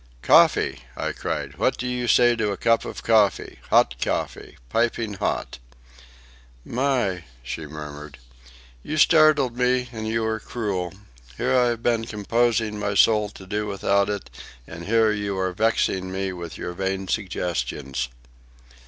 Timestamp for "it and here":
14.09-15.11